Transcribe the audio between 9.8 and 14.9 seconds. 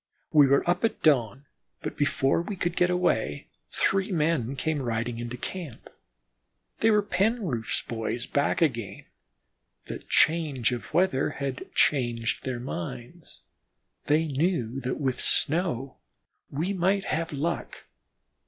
The change of weather had changed their minds; they knew